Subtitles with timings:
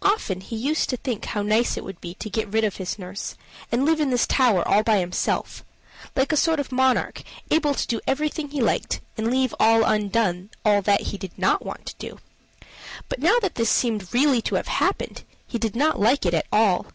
[0.00, 2.98] Often he used to think how nice it would be to get rid of his
[2.98, 3.34] nurse
[3.70, 5.66] and live in this tower all by himself
[6.16, 10.80] like a sort of monarch able to do everything he liked, and leave undone all
[10.80, 12.18] that he did not want to do;
[13.10, 16.46] but now that this seemed really to have happened, he did not like it at
[16.50, 16.86] all.